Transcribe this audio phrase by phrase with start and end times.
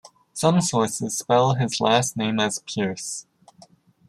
[0.33, 3.27] Some sources spell his last name as Pierce.